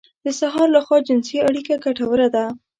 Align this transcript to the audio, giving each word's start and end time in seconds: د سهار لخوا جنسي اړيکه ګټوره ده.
د 0.25 0.27
سهار 0.39 0.67
لخوا 0.75 0.97
جنسي 1.07 1.37
اړيکه 1.47 1.73
ګټوره 1.85 2.27
ده. 2.35 2.45